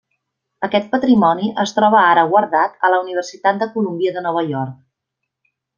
Aquest 0.67 0.87
patrimoni 0.95 1.49
es 1.65 1.75
troba 1.81 2.01
ara 2.15 2.25
guardat 2.33 2.81
a 2.89 2.93
la 2.95 3.01
Universitat 3.05 3.61
de 3.65 3.69
Colúmbia 3.77 4.17
de 4.19 4.29
Nova 4.29 4.45
York. 4.53 4.81